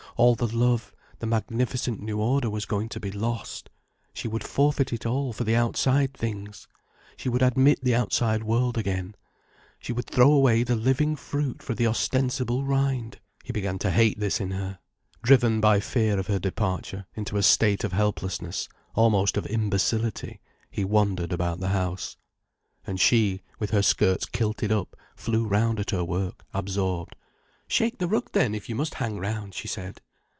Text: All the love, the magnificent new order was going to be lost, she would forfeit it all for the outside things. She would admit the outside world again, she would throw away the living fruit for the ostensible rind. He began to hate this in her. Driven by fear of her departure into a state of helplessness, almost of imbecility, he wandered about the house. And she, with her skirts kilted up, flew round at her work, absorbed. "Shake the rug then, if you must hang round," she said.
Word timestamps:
All 0.17 0.35
the 0.35 0.45
love, 0.45 0.93
the 1.19 1.25
magnificent 1.25 1.99
new 2.01 2.19
order 2.21 2.49
was 2.49 2.65
going 2.65 2.89
to 2.89 2.99
be 2.99 3.11
lost, 3.11 3.69
she 4.13 4.27
would 4.27 4.43
forfeit 4.43 4.91
it 4.93 5.05
all 5.05 5.31
for 5.33 5.45
the 5.45 5.55
outside 5.55 6.13
things. 6.13 6.67
She 7.15 7.29
would 7.29 7.41
admit 7.41 7.79
the 7.81 7.95
outside 7.95 8.43
world 8.43 8.77
again, 8.77 9.15
she 9.79 9.93
would 9.93 10.05
throw 10.05 10.31
away 10.31 10.61
the 10.63 10.75
living 10.75 11.15
fruit 11.15 11.63
for 11.63 11.73
the 11.73 11.87
ostensible 11.87 12.63
rind. 12.65 13.19
He 13.45 13.51
began 13.53 13.79
to 13.79 13.89
hate 13.89 14.19
this 14.19 14.39
in 14.41 14.51
her. 14.51 14.77
Driven 15.23 15.59
by 15.61 15.79
fear 15.79 16.19
of 16.19 16.27
her 16.27 16.39
departure 16.39 17.07
into 17.15 17.37
a 17.37 17.41
state 17.41 17.83
of 17.85 17.93
helplessness, 17.93 18.67
almost 18.93 19.37
of 19.37 19.47
imbecility, 19.47 20.39
he 20.69 20.83
wandered 20.83 21.31
about 21.33 21.61
the 21.61 21.69
house. 21.69 22.17
And 22.85 22.99
she, 22.99 23.41
with 23.59 23.71
her 23.71 23.81
skirts 23.81 24.25
kilted 24.25 24.71
up, 24.73 24.95
flew 25.15 25.47
round 25.47 25.79
at 25.79 25.91
her 25.91 26.03
work, 26.03 26.45
absorbed. 26.53 27.15
"Shake 27.67 27.97
the 27.97 28.07
rug 28.09 28.29
then, 28.33 28.53
if 28.53 28.67
you 28.69 28.75
must 28.75 28.95
hang 28.95 29.17
round," 29.17 29.55
she 29.55 29.69
said. 29.69 30.01